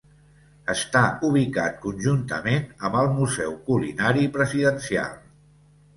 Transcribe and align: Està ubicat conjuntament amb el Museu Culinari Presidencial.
Està 0.73 1.01
ubicat 1.27 1.77
conjuntament 1.83 2.65
amb 2.89 2.99
el 3.03 3.13
Museu 3.21 3.55
Culinari 3.69 4.29
Presidencial. 4.39 5.17